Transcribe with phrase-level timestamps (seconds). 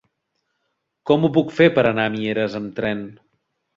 [1.11, 3.05] Com ho puc fer per anar a Mieres amb tren?